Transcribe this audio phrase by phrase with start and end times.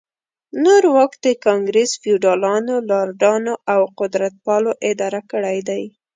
[0.63, 5.83] نور واک د ګانګرس فیوډالانو، لارډانو او قدرتپالو اداره کړی دی.